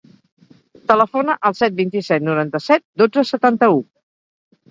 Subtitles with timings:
[0.91, 3.77] Telefona al set, vint-i-set, noranta-set, dotze, setanta-u.